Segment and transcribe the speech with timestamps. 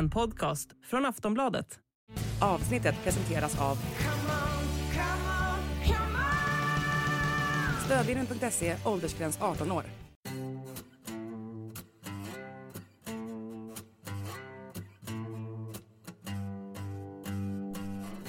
[0.00, 1.78] En podcast från Aftonbladet.
[2.40, 3.78] Avsnittet presenteras av
[7.84, 9.84] Stödvinnen.se, åldersgräns 18 år.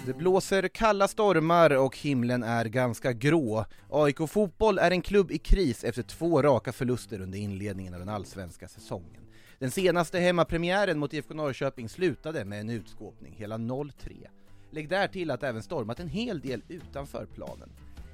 [0.06, 3.66] Det blåser kalla stormar och himlen är ganska grå.
[3.90, 8.10] AIK Fotboll är en klubb i kris efter två raka förluster under inledningen av den
[8.10, 9.21] allsvenska säsongen.
[9.62, 14.28] Den senaste hemmapremiären mot IFK Norrköping slutade med en utskåpning, hela 0-3.
[14.72, 17.70] Lägg där till att det även stormat en hel del utanför planen.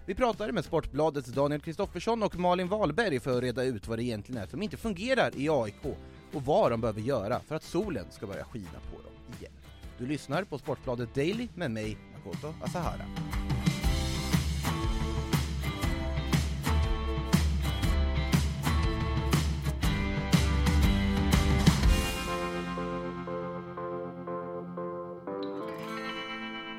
[0.06, 4.04] Vi pratade med Sportbladets Daniel Kristoffersson och Malin Wahlberg för att reda ut vad det
[4.04, 5.86] egentligen är som inte fungerar i AIK
[6.34, 9.54] och vad de behöver göra för att solen ska börja skina på dem igen.
[9.98, 13.06] Du lyssnar på Sportbladet Daily med mig, Makoto Asahara.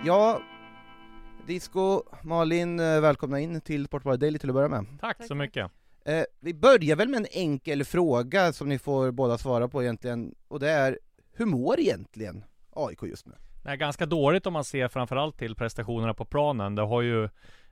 [0.09, 0.41] Ja,
[1.47, 4.87] Disco, Malin, eh, välkomna in till Sportbladet Daily till att börja med.
[5.01, 5.71] Tack så mycket.
[6.05, 10.35] Eh, vi börjar väl med en enkel fråga som ni får båda svara på egentligen,
[10.49, 10.99] och det är
[11.33, 13.33] hur mår egentligen AIK just nu?
[13.63, 16.75] Det är ganska dåligt om man ser framförallt till prestationerna på planen.
[16.75, 17.29] Det har ju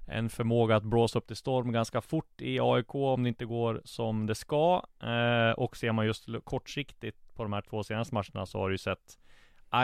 [0.06, 3.80] en förmåga att blåsa upp till storm ganska fort i AIK om det inte går
[3.84, 4.82] som det ska.
[5.02, 8.74] Eh, och ser man just kortsiktigt på de här två senaste matcherna så har det
[8.74, 9.18] ju sett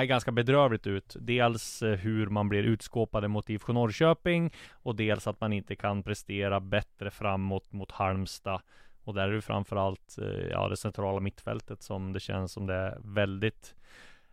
[0.00, 1.16] är ganska bedrövligt ut.
[1.20, 6.02] Dels eh, hur man blir utskåpade mot IFK Norrköping och dels att man inte kan
[6.02, 8.60] prestera bättre framåt mot Halmstad.
[9.04, 12.74] Och där är det framförallt eh, ja, det centrala mittfältet som det känns som det
[12.74, 13.74] är väldigt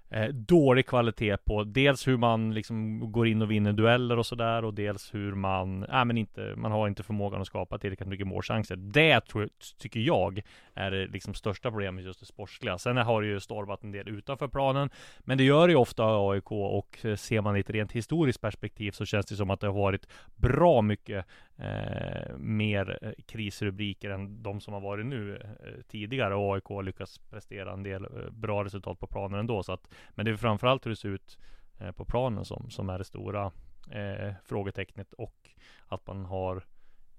[0.10, 4.66] eh, dålig kvalitet på dels hur man liksom går in och vinner dueller och sådär
[4.66, 8.28] och dels hur man, nej men inte, man har inte förmågan att skapa tillräckligt mycket
[8.28, 8.76] målchanser.
[8.76, 10.42] Det tror, tycker jag
[10.74, 12.78] är det liksom största problemet just det sportsliga.
[12.78, 16.04] Sen har det ju stormat en del utanför planen, men det gör det ju ofta
[16.04, 19.60] AIK och eh, ser man i ett rent historiskt perspektiv så känns det som att
[19.60, 21.26] det har varit bra mycket
[21.60, 26.36] eh, mer eh, krisrubriker än de som har varit nu eh, tidigare.
[26.36, 29.64] Och AIK har lyckats prestera en del eh, bra resultat på planen ändå.
[29.64, 31.38] Så att, men det är framförallt hur det ser ut
[31.80, 33.52] eh, på planen som, som är det stora
[33.92, 35.50] eh, frågetecknet och
[35.88, 36.64] att man har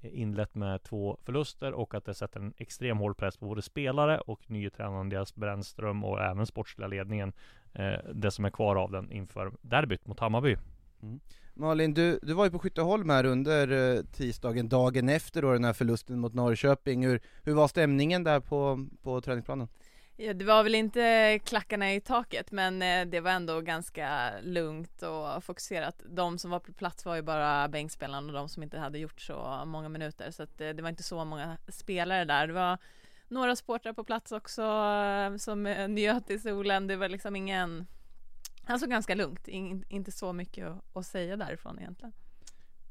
[0.02, 4.18] inlett med två förluster och att det sätter en extrem hård press på både spelare
[4.18, 7.32] och nye tränaren Andreas Brännström och även sportsliga ledningen.
[7.72, 10.56] Eh, det som är kvar av den inför derbyt mot Hammarby.
[11.02, 11.20] Mm.
[11.60, 15.64] Malin, du, du var ju på Skytteholm här under eh, tisdagen, dagen efter då den
[15.64, 17.06] här förlusten mot Norrköping.
[17.06, 19.68] Hur, hur var stämningen där på, på träningsplanen?
[20.16, 25.02] Ja, det var väl inte klackarna i taket men eh, det var ändå ganska lugnt
[25.02, 26.02] och fokuserat.
[26.06, 29.20] De som var på plats var ju bara bänkspelarna och de som inte hade gjort
[29.20, 32.46] så många minuter så att eh, det, var inte så många spelare där.
[32.46, 32.78] Det var
[33.28, 34.62] några supportrar på plats också
[35.38, 36.86] som njöt i solen.
[36.86, 37.86] Det var liksom ingen
[38.70, 42.12] han såg ganska lugnt, In, inte så mycket att, att säga därifrån egentligen.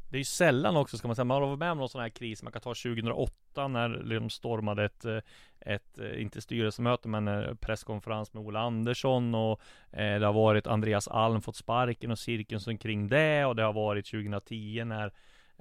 [0.09, 2.01] Det är ju sällan också ska man säga, man har varit med om någon sån
[2.01, 5.17] här kris, man kan ta 2008 när de stormade ett, eh,
[5.59, 10.67] ett, eh, inte styrelsemöte men en presskonferens med Ola Andersson och eh, det har varit
[10.67, 15.13] Andreas Alm fått sparken och cirkeln kring det och det har varit 2010 när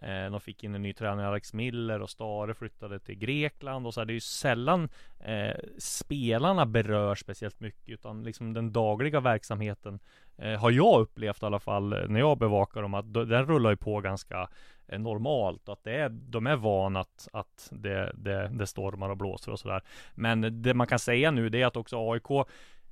[0.03, 3.95] Eh, de fick in en ny tränare, Alex Miller och Stare flyttade till Grekland och
[3.95, 4.89] så här, Det är ju sällan
[5.21, 9.99] eh, spelarna berörs speciellt mycket utan liksom den dagliga verksamheten
[10.37, 13.71] eh, har jag upplevt i alla fall eh, när jag bevakar dem att den rullar
[13.71, 14.49] ju på ganska
[14.89, 19.11] eh, normalt och att det är, de är vana att, att det, det, det stormar
[19.11, 19.83] och blåser och sådär.
[20.15, 22.31] Men det man kan säga nu det är att också AIK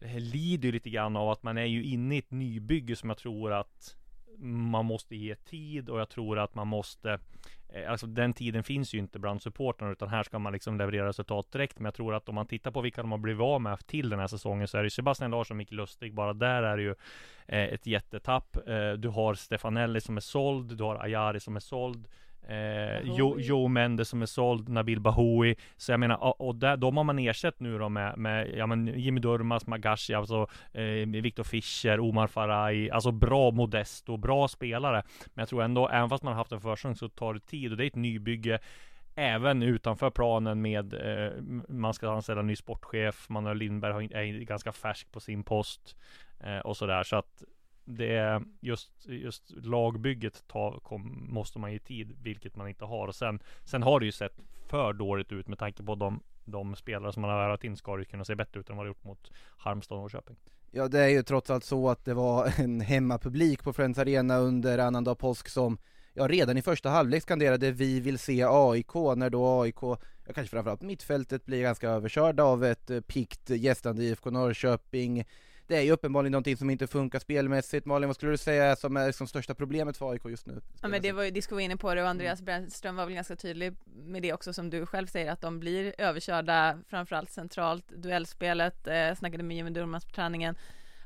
[0.00, 3.18] eh, lider lite grann av att man är ju inne i ett nybygge som jag
[3.18, 3.96] tror att
[4.38, 7.18] man måste ge tid och jag tror att man måste
[7.68, 11.08] eh, Alltså den tiden finns ju inte bland supportrarna utan här ska man liksom leverera
[11.08, 11.78] resultat direkt.
[11.78, 14.08] Men jag tror att om man tittar på vilka de har blivit av med till
[14.08, 16.14] den här säsongen så är det Sebastian Larsson och Micke Lustig.
[16.14, 16.94] Bara där är det ju
[17.46, 18.56] eh, ett jättetapp.
[18.68, 22.08] Eh, du har Stefanelli som är såld, du har Ayari som är såld.
[22.48, 25.54] Eh, Joe, Joe Mendes som är såld, Nabil Bahoui.
[25.76, 28.86] Så jag menar, och där, de har man ersatt nu då med, med ja, men
[28.86, 35.02] Jimmy Durmas, Magashi, alltså eh, Victor Fischer, Omar Faraj, alltså bra Modesto, bra spelare.
[35.34, 37.70] Men jag tror ändå, även fast man har haft en försäsong så tar det tid
[37.72, 38.58] och det är ett nybygge
[39.16, 43.28] även utanför planen med eh, man ska anställa ny sportchef.
[43.28, 45.96] Manuel Lindberg är ganska färsk på sin post
[46.40, 47.02] eh, och sådär.
[47.02, 47.42] Så att
[47.88, 53.08] det är just, just lagbygget ta, kom, måste man ge tid, vilket man inte har.
[53.08, 54.38] Och sen, sen har det ju sett
[54.68, 57.96] för dåligt ut med tanke på de, de spelare som man har värvat in ska
[57.96, 60.36] det kunna se bättre ut än vad det gjort mot Halmstad och Norrköping.
[60.70, 64.38] Ja det är ju trots allt så att det var en hemmapublik på Friends Arena
[64.38, 65.78] under annandag påsk som
[66.14, 69.98] ja, redan i första halvlek skanderade vi vill se AIK när då AIK, ja,
[70.34, 75.24] kanske framförallt mittfältet blir ganska överkörda av ett eh, pikt gästande IFK Norrköping
[75.66, 77.86] det är ju uppenbarligen någonting som inte funkar spelmässigt.
[77.86, 80.60] Malin, vad skulle du säga är som är liksom största problemet för AIK just nu?
[80.82, 83.14] Ja men det var ju, Disco var inne på det och Andreas Brännström var väl
[83.14, 87.88] ganska tydlig med det också som du själv säger att de blir överkörda framförallt centralt,
[87.88, 90.56] duellspelet, eh, snackade med Jimmy Durmaz på träningen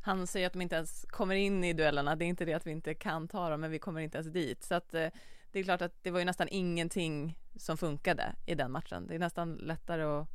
[0.02, 2.66] han säger att de inte ens kommer in i duellerna, det är inte det att
[2.66, 4.62] vi inte kan ta dem, men vi kommer inte ens dit.
[4.62, 5.08] Så att eh,
[5.52, 9.06] det är klart att det var ju nästan ingenting som funkade i den matchen.
[9.06, 10.28] Det är nästan lättare att,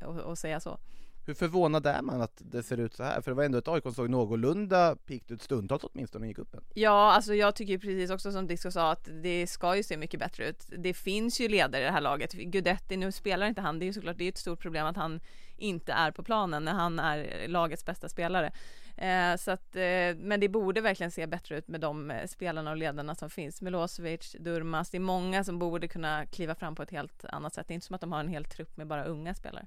[0.00, 0.78] att, att säga så.
[1.26, 3.20] Hur förvånad är man att det ser ut så här?
[3.20, 6.64] För det var ändå ett AIK som såg någorlunda pikt ut stundtals åtminstone i cupen.
[6.74, 10.20] Ja, alltså jag tycker precis också som Disco sa att det ska ju se mycket
[10.20, 10.66] bättre ut.
[10.78, 12.32] Det finns ju ledare i det här laget.
[12.32, 14.96] Gudetti, nu spelar inte han, det är ju såklart det är ett stort problem att
[14.96, 15.20] han
[15.56, 18.52] inte är på planen när han är lagets bästa spelare.
[18.96, 22.70] Eh, så att, eh, men det borde verkligen se bättre ut med de eh, spelarna
[22.70, 23.62] och ledarna som finns.
[23.62, 27.68] Milosevic, Durmas, det är många som borde kunna kliva fram på ett helt annat sätt.
[27.68, 29.66] Det är inte som att de har en hel trupp med bara unga spelare.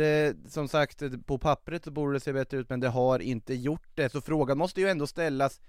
[0.00, 3.54] Det, som sagt, på pappret så borde det se bättre ut men det har inte
[3.54, 5.60] gjort det, så frågan måste ju ändå ställas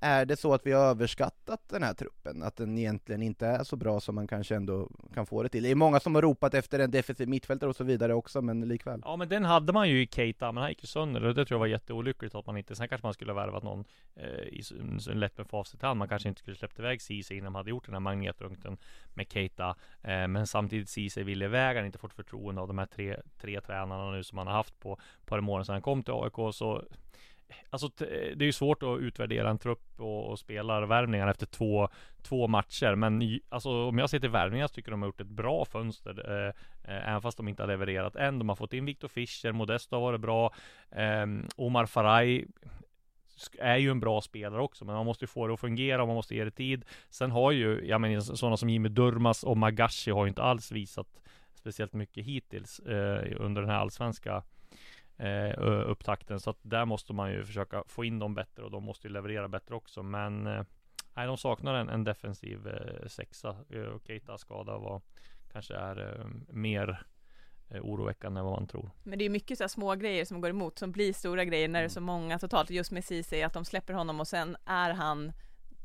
[0.00, 2.42] är det så att vi har överskattat den här truppen?
[2.42, 5.62] Att den egentligen inte är så bra som man kanske ändå kan få det till?
[5.62, 8.68] Det är många som har ropat efter en defensiv mittfältare och så vidare också, men
[8.68, 9.00] likväl.
[9.04, 11.44] Ja men den hade man ju i Keita, men han gick ju sönder och det
[11.44, 13.84] tror jag var jätteolyckligt att man inte Sen kanske man skulle ha värvat någon
[14.16, 14.62] eh, i
[14.98, 17.70] så lätt med facit hand Man kanske inte skulle släppt iväg Ceesay innan man hade
[17.70, 18.76] gjort den här magnetröntgen
[19.14, 22.86] med Keita eh, Men samtidigt Ceesay ville iväg, han inte fått förtroende av de här
[22.86, 26.02] tre, tre tränarna nu som han har haft på ett par månader sedan han kom
[26.02, 26.82] till AIK så
[27.70, 31.88] Alltså det är ju svårt att utvärdera en trupp och, och spelarvärvningar efter två,
[32.22, 35.26] två matcher Men alltså om jag ser till värvningar så tycker de har gjort ett
[35.26, 36.48] bra fönster eh,
[36.94, 39.96] eh, Även fast de inte har levererat än De har fått in Viktor Fischer, Modesto
[39.96, 40.54] har varit bra
[40.90, 41.26] eh,
[41.56, 42.46] Omar Faraj
[43.58, 46.08] är ju en bra spelare också, men man måste ju få det att fungera och
[46.08, 46.84] man måste ge det tid.
[47.10, 50.72] Sen har ju, jag menar sådana som Jimmy Durmas och Magashi har ju inte alls
[50.72, 51.20] visat
[51.54, 54.42] speciellt mycket hittills eh, under den här allsvenska
[55.16, 55.52] eh,
[55.86, 56.40] upptakten.
[56.40, 59.12] Så att där måste man ju försöka få in dem bättre och de måste ju
[59.12, 60.02] leverera bättre också.
[60.02, 60.62] Men eh,
[61.14, 63.56] nej, de saknar en, en defensiv eh, sexa.
[63.70, 65.02] Eh, Keita skada var
[65.52, 67.06] kanske är eh, mer
[67.68, 68.90] eh, oroväckande än vad man tror.
[69.02, 71.68] Men det är mycket så här små grejer som går emot som blir stora grejer
[71.68, 72.70] när det är så många totalt.
[72.70, 75.32] Just med Ceesay att de släpper honom och sen är han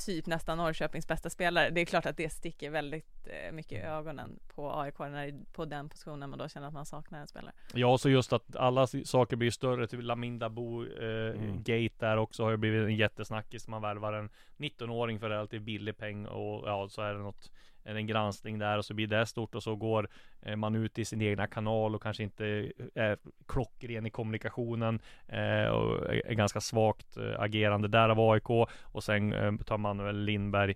[0.05, 1.69] typ nästan Norrköpings bästa spelare.
[1.69, 5.65] Det är klart att det sticker väldigt eh, mycket i ögonen på AIK när på
[5.65, 7.53] den positionen man då känner att man saknar en spelare.
[7.73, 9.87] Ja, så just att alla saker blir större.
[9.87, 11.57] Typ Laminda Bo eh, mm.
[11.57, 13.67] Gate där också har ju blivit en jättesnackis.
[13.67, 17.51] Man värvar en 19-åring för relativt billig peng och ja, så är det något
[17.83, 20.09] en granskning där och så blir det stort och så går
[20.41, 23.17] eh, man ut i sin egna kanal och kanske inte är
[23.47, 28.49] klockren i kommunikationen eh, och är ganska svagt eh, agerande där av AIK
[28.81, 30.75] och sen tar Manuel Lindberg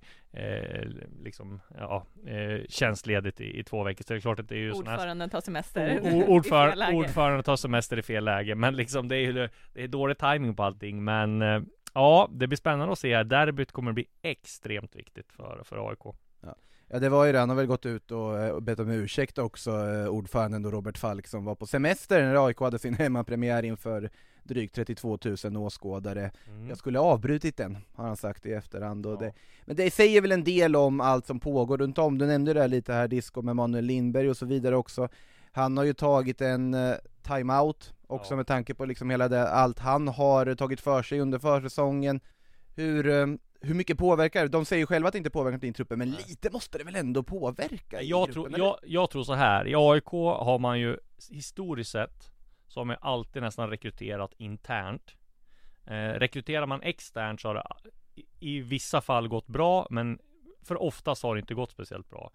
[1.23, 2.05] liksom ja,
[2.69, 4.03] tjänstledigt i, i två veckor.
[4.03, 7.99] Så det är klart att det är ju Ordföranden tar semester ordför, Ordföranden tar semester
[7.99, 11.43] i fel läge men liksom det är ju det är dålig timing på allting men
[11.95, 13.23] Ja, det blir spännande att se här.
[13.23, 16.15] Derbyt kommer att bli extremt viktigt för, för AIK.
[16.95, 16.99] Ja.
[16.99, 19.71] Det var ju det, han har väl gått ut och, eh, bett om ursäkt också,
[19.71, 24.09] eh, ordföranden då Robert Falk som var på semester när AIK hade sin hemmapremiär inför
[24.43, 26.31] drygt 32 000 åskådare.
[26.49, 26.69] Mm.
[26.69, 29.05] Jag skulle avbrutit den, har han sagt i efterhand.
[29.05, 29.15] Ja.
[29.15, 29.33] det,
[29.65, 32.17] men det säger väl en del om allt som pågår runt om.
[32.17, 35.09] Du nämnde det lite här, disco med Manuel Lindberg och så vidare också.
[35.51, 38.37] Han har ju tagit en uh, timeout också ja.
[38.37, 42.19] med tanke på liksom hela det, allt han har tagit för sig under försäsongen.
[42.75, 45.99] Hur, um, hur mycket påverkar De säger ju själva att det inte påverkar din truppen,
[45.99, 48.01] men lite måste det väl ändå påverka?
[48.01, 49.67] Jag, tror, jag, jag tror så här.
[49.67, 50.97] i AIK har man ju
[51.29, 52.31] historiskt sett
[52.67, 55.15] så har man alltid nästan rekryterat internt.
[55.85, 57.63] Eh, rekryterar man externt så har det
[58.15, 60.19] i, i vissa fall gått bra, men
[60.63, 62.31] för oftast har det inte gått speciellt bra.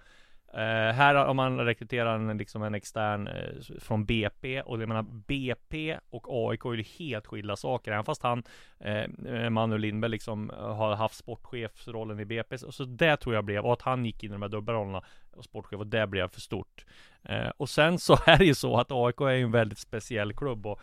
[0.55, 5.03] Uh, här om man rekryterar en, liksom en extern uh, från BP och jag menar
[5.03, 7.93] BP och AIK är ju helt skilda saker.
[7.93, 8.43] Även fast han,
[8.79, 12.59] eh, uh, Manuel Lindberg liksom har haft sportchefsrollen i BP.
[12.59, 15.03] Så det tror jag blev, och att han gick in i de här dubbelrollerna
[15.37, 16.85] och sportchef och det blev för stort.
[17.57, 20.67] och sen så är det ju så att AIK är ju en väldigt speciell klubb
[20.67, 20.81] och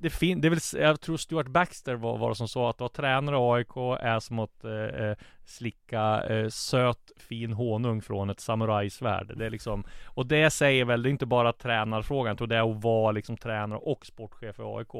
[0.00, 2.80] det, finns, det är väl, jag tror Stuart Baxter var, var det som sa att
[2.80, 8.30] vara tränare i AIK är som att eh, eh, slicka eh, söt fin honung från
[8.30, 9.38] ett samurajsvärd.
[9.38, 12.56] Det är liksom, och det säger väl, det är inte bara tränarfrågan, jag tror det
[12.56, 14.94] är att vara liksom tränare och sportchef i AIK.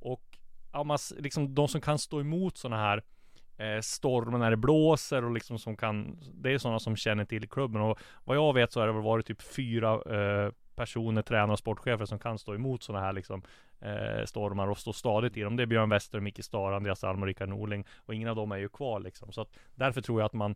[0.00, 0.38] Och
[0.72, 3.02] ja, man, liksom de som kan stå emot sådana här
[3.56, 7.48] eh, stormar när det blåser och liksom som kan Det är sådana som känner till
[7.48, 11.52] klubben och vad jag vet så har det väl varit typ fyra eh, personer, tränare
[11.52, 13.42] och sportchefer som kan stå emot sådana här liksom
[13.80, 15.56] eh, stormar och stå stadigt i dem.
[15.56, 18.52] Det är Björn Wester, Micke Stara, Andreas Alm och Rickard Norling och ingen av dem
[18.52, 19.32] är ju kvar liksom.
[19.32, 20.54] Så att därför tror jag att man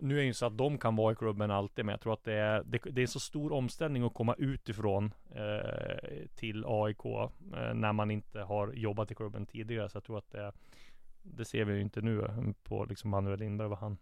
[0.00, 2.12] nu är det ju så att de kan vara i klubben alltid, men jag tror
[2.12, 6.64] att det är, det, det är en så stor omställning att komma utifrån eh, till
[6.66, 9.88] AIK eh, när man inte har jobbat i klubben tidigare.
[9.88, 10.52] Så jag tror att det,
[11.22, 13.98] det ser vi ju inte nu eh, på liksom Manuel Lindberg, vad han,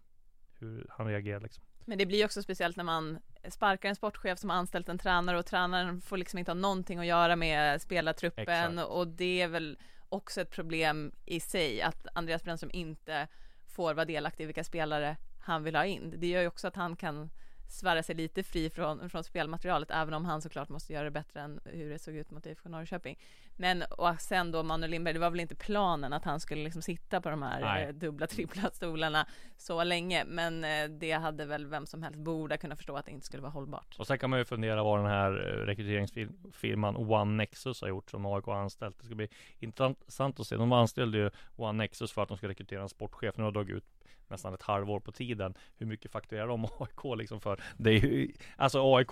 [0.59, 1.63] hur han reagerar liksom.
[1.87, 5.39] Men det blir också speciellt när man sparkar en sportchef som har anställt en tränare
[5.39, 8.89] och tränaren får liksom inte ha någonting att göra med spelartruppen Exakt.
[8.89, 9.77] och det är väl
[10.09, 13.27] också ett problem i sig att Andreas Brännström inte
[13.67, 16.13] får vara delaktig i vilka spelare han vill ha in.
[16.17, 17.29] Det gör ju också att han kan
[17.67, 21.41] svära sig lite fri från, från spelmaterialet även om han såklart måste göra det bättre
[21.41, 23.17] än hur det såg ut mot IFK Norrköping.
[23.59, 26.81] Men och sen då Manuel Lindberg, det var väl inte planen att han skulle liksom
[26.81, 27.83] sitta på de här Nej.
[27.85, 32.57] eh, dubbla, trippla stolarna så länge, men eh, det hade väl vem som helst borde
[32.57, 33.95] kunna förstå att det inte skulle vara hållbart.
[33.99, 38.11] Och sen kan man ju fundera vad den här eh, rekryteringsfirman One Nexus har gjort
[38.11, 38.99] som AIK har anställt.
[38.99, 40.55] Det ska bli intressant att se.
[40.55, 43.37] De anställde ju One Nexus för att de ska rekrytera en sportchef.
[43.37, 43.85] Nu har det dragit ut
[44.29, 45.53] nästan ett halvår på tiden.
[45.77, 47.61] Hur mycket fakturerar de AIK liksom för?
[47.77, 49.09] Det är ju, alltså AIK,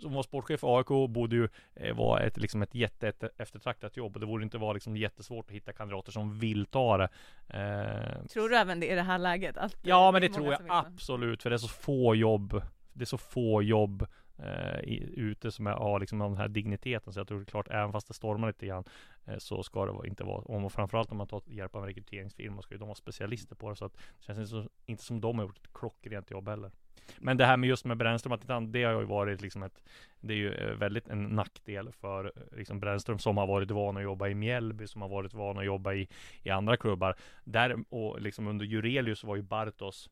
[0.00, 3.96] som var sportchef för AIK borde ju eh, vara ett, liksom ett jätte ett eftertraktat
[3.96, 4.16] jobb.
[4.16, 7.08] Och det borde inte vara liksom jättesvårt att hitta kandidater som vill ta det.
[7.48, 9.56] Eh, Tror du även det i det här läget?
[9.56, 13.06] Att Ja men det tror jag absolut för det är så få jobb Det är
[13.06, 14.06] så få jobb
[14.38, 14.78] eh,
[15.16, 17.12] ute som är, har liksom den här digniteten.
[17.12, 18.84] Så jag tror det är klart även fast det stormar lite grann
[19.24, 21.88] eh, Så ska det inte vara om och framförallt om man tar hjälp av en
[21.88, 23.76] rekryteringsfirma ska ju de vara specialister på det.
[23.76, 26.70] Så att det känns inte, som, inte som de har gjort ett klockrent jobb heller.
[27.18, 29.82] Men det här med just med Brännström att det har ju varit liksom ett
[30.20, 33.96] Det är ju eh, väldigt en nackdel för eh, liksom Brännström som har varit van
[33.96, 36.08] att jobba i Mjällby som har varit van att jobba i
[36.42, 37.16] i andra klubbar.
[37.44, 40.10] Där och liksom under Jurelius var ju Bartos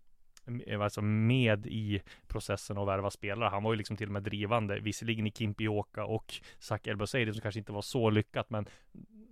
[0.81, 3.49] alltså med i processen att värva spelare.
[3.49, 7.41] Han var ju liksom till och med drivande, visserligen i Kimpioka och Zac Elbouzedi, som
[7.41, 8.67] kanske inte var så lyckat, men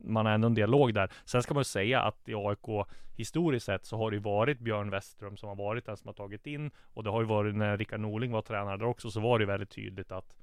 [0.05, 1.13] man har ändå en dialog där.
[1.25, 4.59] Sen ska man ju säga att i AIK historiskt sett så har det ju varit
[4.59, 7.55] Björn Westström som har varit den som har tagit in och det har ju varit
[7.55, 10.37] när Rickard Norling var tränare där också så var det väldigt tydligt att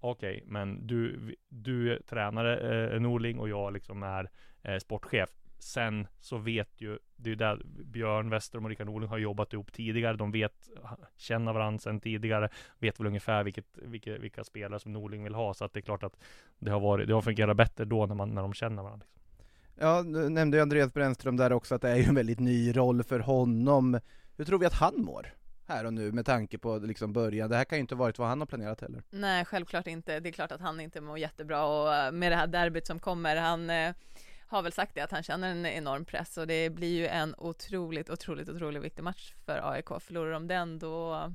[0.00, 4.30] Okej, men du, du är tränare eh, Norling och jag liksom är
[4.62, 5.30] eh, sportchef.
[5.64, 9.52] Sen så vet ju, det är ju där Björn Westerholm och Rickard Norling har jobbat
[9.52, 10.16] ihop tidigare.
[10.16, 10.68] De vet,
[11.16, 12.48] känner varandra sedan tidigare.
[12.78, 15.54] Vet väl ungefär vilket, vilka, vilka spelare som Norling vill ha.
[15.54, 16.16] Så att det är klart att
[16.58, 19.06] det har varit, det har fungerat bättre då när man, när de känner varandra.
[19.10, 19.86] Liksom.
[19.86, 22.76] Ja, nu nämnde ju Andreas Brännström där också att det är ju en väldigt ny
[22.76, 24.00] roll för honom.
[24.36, 25.34] Hur tror vi att han mår?
[25.66, 27.50] Här och nu med tanke på liksom början.
[27.50, 29.02] Det här kan ju inte varit vad han har planerat heller.
[29.10, 30.20] Nej, självklart inte.
[30.20, 32.98] Det är klart att han inte mår jättebra och eh, med det här derbyt som
[32.98, 33.94] kommer, han eh,
[34.46, 37.34] har väl sagt det att han känner en enorm press och det blir ju en
[37.38, 39.88] otroligt, otroligt, otroligt viktig match för AIK.
[40.00, 41.30] Förlorar de den då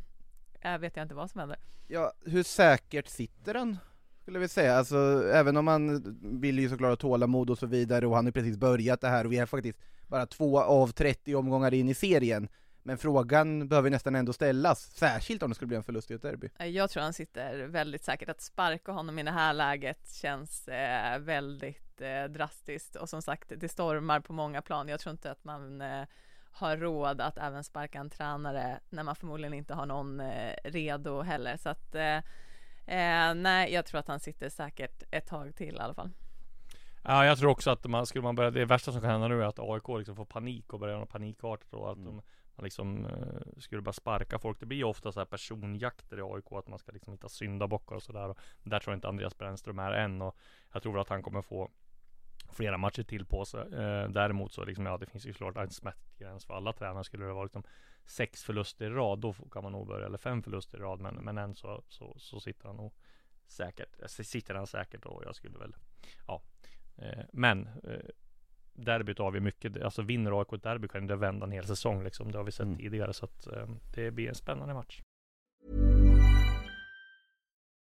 [0.62, 1.58] eh, vet jag inte vad som händer.
[1.88, 3.78] Ja, hur säkert sitter han?
[4.22, 6.04] Skulle vi säga, alltså även om man
[6.42, 9.08] vill ju såklart ha tålamod och så vidare och han har ju precis börjat det
[9.08, 12.48] här och vi är faktiskt bara två av 30 omgångar in i serien.
[12.90, 16.22] Men frågan behöver nästan ändå ställas, särskilt om det skulle bli en förlust i ett
[16.22, 16.50] derby.
[16.60, 18.30] Eh, jag tror han sitter väldigt säkert.
[18.30, 23.52] Att sparka honom i det här läget känns eh, väldigt eh, drastiskt och som sagt,
[23.58, 24.88] det stormar på många plan.
[24.88, 26.04] Jag tror inte att man eh,
[26.52, 31.22] har råd att även sparka en tränare när man förmodligen inte har någon eh, redo
[31.22, 31.58] heller.
[31.58, 32.18] Så att eh,
[32.86, 36.10] eh, nej, jag tror att han sitter säkert ett tag till i alla fall.
[37.04, 39.44] Ja, jag tror också att man skulle man börja, det värsta som kan hända nu
[39.44, 42.06] är att AIK liksom får panik och börjar göra panikartat och att Mm.
[42.06, 42.22] de
[42.56, 44.60] man liksom eh, skulle bara sparka folk.
[44.60, 47.96] Det blir ju ofta så här personjakter i AIK att man ska liksom hitta syndabockar
[47.96, 48.36] och sådär.
[48.64, 50.36] Där tror jag inte Andreas Brännström är än och
[50.74, 51.72] jag tror väl att han kommer få
[52.52, 53.62] flera matcher till på sig.
[53.62, 57.04] Eh, däremot så liksom, ja det finns ju klart en smärtgräns för alla tränare.
[57.04, 57.64] Skulle det vara liksom
[58.06, 61.00] sex förluster i rad, då kan man nog börja, eller fem förluster i rad.
[61.00, 62.94] Men, men än så, så, så sitter han nog
[63.48, 65.76] säkert, eh, sitter han säkert och jag skulle väl,
[66.28, 66.42] ja.
[67.02, 68.00] Eh, men eh,
[68.74, 72.32] derbyt vi mycket, alltså vinner AIK ett derby kan det vända en hel säsong liksom.
[72.32, 72.78] Det har vi sett Mm.
[72.78, 73.66] tidigare så att eh,
[73.96, 75.02] det blir en spännande match.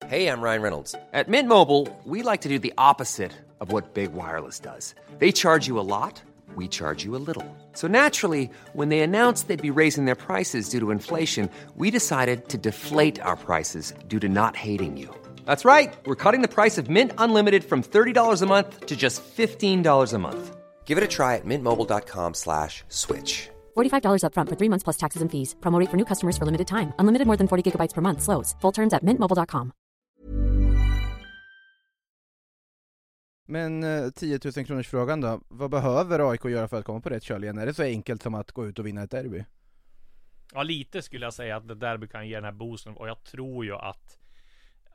[0.10, 0.96] Hey, I'm Ryan Reynolds.
[1.14, 4.96] At Mint Mobile, we like to do the opposite of what Big Wireless does.
[5.20, 6.22] They charge you a lot,
[6.58, 7.46] we charge you a little.
[7.74, 12.50] So naturally, when they announced they'd be raising their prices due to inflation, we decided
[12.50, 15.23] to deflate our prices due to not hating you.
[15.46, 15.94] That's right.
[16.06, 20.20] We're cutting the price of Mint Unlimited from $30 a month to just $15 a
[20.20, 20.56] month.
[20.86, 23.50] Give it a try at mintmobile.com slash switch.
[23.76, 25.56] $45 upfront for three months plus taxes and fees.
[25.62, 26.94] Promo rate for new customers for limited time.
[27.00, 28.22] Unlimited more than 40 gigabytes per month.
[28.22, 28.56] Slows.
[28.62, 29.72] Full terms at mintmobile.com.
[33.48, 37.10] Men eh, 10 000 kronors frågan då, vad behöver AIK göra för att komma på
[37.10, 37.58] rätt köl igen?
[37.58, 39.46] Är det så enkelt som att gå ut och vinna ett derby?
[40.54, 43.24] Ja lite skulle jag säga att det derby kan ge den här boosten och jag
[43.24, 44.18] tror ju att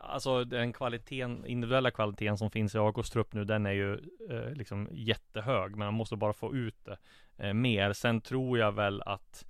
[0.01, 3.93] Alltså den kvaliteten, individuella kvaliteten som finns i AIKs trupp nu den är ju
[4.31, 6.99] eh, liksom jättehög men man måste bara få ut det
[7.37, 7.93] eh, mer.
[7.93, 9.47] Sen tror jag väl att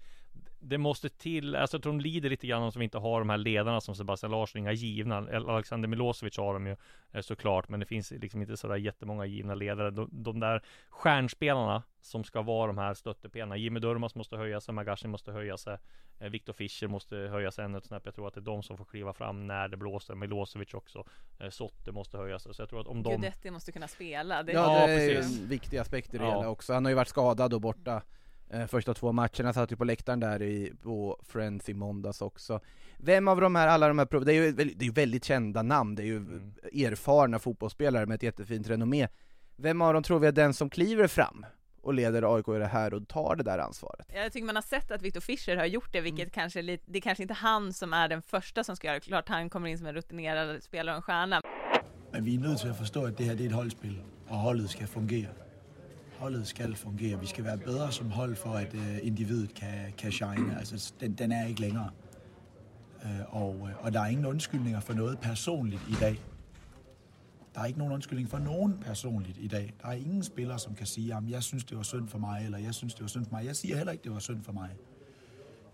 [0.61, 3.31] det måste till, alltså jag tror de lider lite grann om som inte har de
[3.31, 5.17] här ledarna som Sebastian Larsson, inga givna.
[5.17, 6.77] Alexander Milosevic har de ju
[7.13, 9.91] eh, såklart, men det finns liksom inte sådär jättemånga givna ledare.
[9.91, 13.57] De, de där stjärnspelarna som ska vara de här stöttepelarna.
[13.57, 15.79] Jimmy Durmaz måste höja sig, Magashi måste höja sig,
[16.19, 18.03] eh, Viktor Fischer måste höja sig ännu ett snäpp.
[18.05, 20.15] Jag tror att det är de som får kliva fram när det blåser.
[20.15, 21.05] Milosevic också.
[21.41, 22.55] Eh, Sotte måste höja sig.
[22.55, 23.31] Så jag tror att om de...
[23.51, 24.43] Måste kunna spela.
[24.43, 24.53] Det...
[24.53, 25.41] Ja, Ja, det är precis.
[25.41, 26.31] en viktig aspekt i det Ja.
[26.39, 26.73] hela också.
[26.75, 28.03] Han har ju varit skadad och borta
[28.69, 32.61] första två matcherna, satt ju på läktaren där i, på Friends i måndags också.
[32.97, 35.63] Vem av de här, alla de här det är ju väldigt, det är väldigt kända
[35.63, 36.53] namn, det är ju Mm.
[36.73, 39.09] erfarna fotbollsspelare med ett jättefint renommé.
[39.57, 41.47] Vem av dem tror vi är den som kliver fram
[41.83, 44.07] och leder AIK i det här och tar det där ansvaret?
[44.15, 46.85] Jag tycker man har sett att Viktor Fischer har gjort det, vilket kanske är lite,
[46.87, 49.01] det är kanske inte han som är den första som ska göra det.
[49.01, 51.41] Klart han kommer in som en rutinerad spelare och en stjärna.
[52.13, 54.37] Men vi er nødt til at forstå, at det her det er et holdspil, og
[54.37, 55.48] holdet skal fungere.
[56.19, 57.21] Holdet skal fungere.
[57.21, 60.59] Vi skal være bedre som hold, for at øh, individet kan, kan shine.
[60.59, 61.91] Altså, den, den er ikke længere.
[63.05, 66.21] Øh, og, øh, og der er ingen undskyldninger for noget personligt i dag.
[67.55, 69.75] Der er ikke nogen undskyldning for nogen personligt i dag.
[69.83, 72.45] Der er ingen spiller, som kan sige, at jeg synes, det var synd for mig,
[72.45, 73.47] eller jeg synes, det var synd for mig.
[73.47, 74.71] Jeg siger heller ikke, det var synd for mig.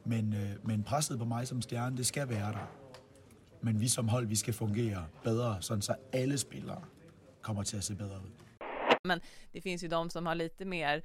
[0.04, 2.70] Men, øh, men presset på mig som stjerne, det skal være der.
[3.62, 6.82] Men vi som hold, vi skal fungere bedre, sådan så alle spillere
[7.42, 8.43] kommer til at se bedre ud.
[9.04, 9.20] Men
[9.52, 11.02] det finns ju de som har lite mer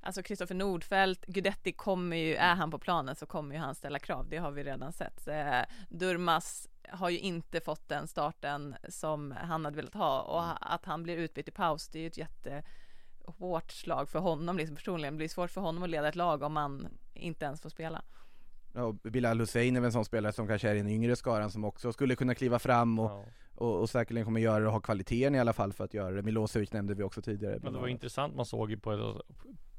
[0.00, 3.98] Alltså Kristoffer Nordfeldt, Gudetti kommer ju, är han på planen så kommer ju han ställa
[3.98, 5.28] krav, det har vi redan sett.
[5.28, 10.84] Eh, Durmas har ju inte fått den starten som han hade velat ha och att
[10.84, 15.14] han blir utbytt i paus, det är ju ett jättehårt slag för honom liksom personligen.
[15.14, 18.02] Det blir svårt för honom att leda ett lag om man inte ens får spela.
[18.74, 21.50] Ja, Bilal Hussein är väl en sån spelare som kanske är i den yngre skaran
[21.50, 23.24] som också skulle kunna kliva fram och, Ja.
[23.56, 26.14] Och, och säkerligen kommer göra det och ha kvaliteten i alla fall för att göra
[26.14, 26.22] det.
[26.22, 27.58] Milosevic nämnde vi också tidigare.
[27.62, 29.22] Men det var intressant, man såg ju på ett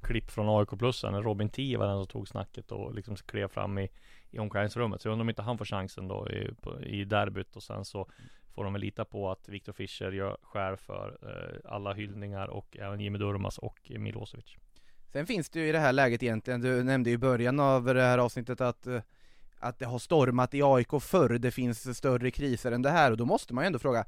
[0.01, 3.47] klipp från AIK plussen när Robin Tii var den som tog snacket och liksom klev
[3.47, 3.89] fram i,
[4.31, 5.01] i omklädningsrummet.
[5.01, 7.85] Så jag undrar om inte han får chansen då i, på, i derbyt och sen
[7.85, 8.09] så
[8.55, 12.77] får de väl lita på att Viktor Fischer gör skär för eh, alla hyllningar och
[12.77, 14.55] även Jimmy Durmaz och Milosevic.
[15.11, 18.01] Sen finns det ju i det här läget egentligen, du nämnde i början av det
[18.01, 19.01] här avsnittet att, eh,
[19.59, 23.17] att det har stormat i AIK förr, det finns större kriser än det här, och
[23.17, 24.05] då måste man ju ändå fråga,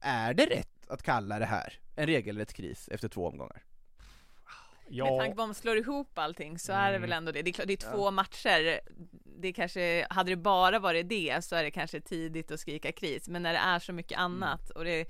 [0.00, 3.62] är det rätt att kalla det här en regelrätt kris efter två omgångar?
[4.90, 7.42] Med tanke på om man slår ihop allting så är det väl ändå det.
[7.42, 8.80] Det är, det är två matcher.
[9.40, 13.28] Det kanske, hade det bara varit det så är det kanske tidigt att skrika kris.
[13.28, 15.08] Men när det är så mycket annat och det,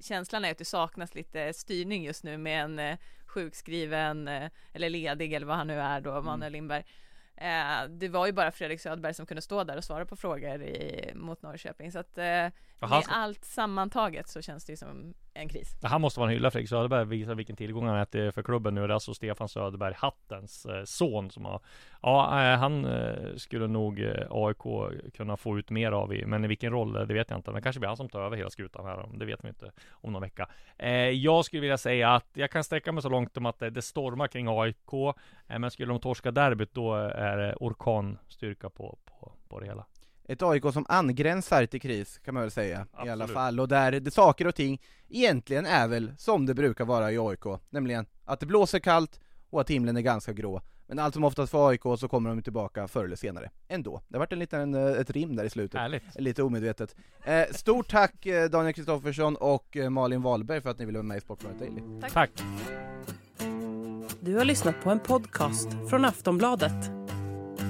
[0.00, 4.90] känslan är att det saknas lite styrning just nu med en eh, sjukskriven eh, eller
[4.90, 6.84] ledig eller vad han nu är då, Manuel Lindberg.
[7.36, 10.62] Eh, det var ju bara Fredrik Söderberg som kunde stå där och svara på frågor
[10.62, 11.92] i, mot Norrköping.
[11.92, 12.52] Så att eh, med
[13.08, 15.76] allt sammantaget så känns det ju som en kris.
[15.80, 18.74] Det här måste man hylla Fredrik Söderberg, visa vilken tillgång han är till för klubben
[18.74, 18.80] nu.
[18.80, 21.60] Det är alltså Stefan Söderberg, Hattens eh, son som har
[22.02, 26.48] Ja, eh, han eh, skulle nog AIK kunna få ut mer av i, men i
[26.48, 27.50] vilken roll, det vet jag inte.
[27.50, 30.12] Men kanske blir han som tar över hela skutan här, det vet vi inte om
[30.12, 30.48] någon vecka.
[31.12, 34.28] Jag skulle vilja säga att jag kan sträcka mig så långt om att det, stormar
[34.28, 35.16] kring AIK,
[35.46, 39.86] men skulle de torska derbyt då är det orkanstyrka på, på, på det hela.
[40.28, 43.34] Ett AIK som angränsar till kris kan man väl säga i alla Absolut.
[43.34, 47.18] fall, och där det saker och ting egentligen är väl som det brukar vara i
[47.18, 50.60] AIK, nämligen att det blåser kallt och att himlen är ganska grå.
[50.86, 54.02] Men allt som oftast för AIK så kommer de tillbaka förr eller senare, ändå.
[54.08, 55.80] Det har varit en liten, eh, ett rim där i slutet.
[55.80, 56.02] Härligt!
[56.14, 56.96] Lite omedvetet.
[57.24, 61.06] Eh, stort tack eh, Daniel Kristoffersson och eh, Malin Wahlberg för att ni ville vara
[61.06, 61.82] med i Sportbladet Daily.
[62.12, 62.30] Tack!
[64.20, 67.03] Du har lyssnat på en podcast från Aftonbladet.